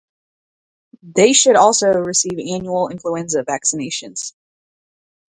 [1.03, 4.33] They should also receive annual influenza vaccinations.